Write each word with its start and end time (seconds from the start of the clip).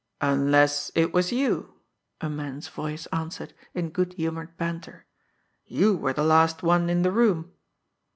"Unless, 0.21 0.89
it 0.95 1.13
was 1.13 1.31
you," 1.31 1.75
a 2.21 2.27
man's 2.27 2.67
voice 2.69 3.05
answered 3.13 3.53
in 3.75 3.91
good 3.91 4.13
humoured 4.13 4.57
banter. 4.57 5.05
"You 5.67 5.95
were 5.95 6.11
the 6.11 6.23
last 6.23 6.63
one 6.63 6.89
in 6.89 7.03
the 7.03 7.11
room." 7.11 7.51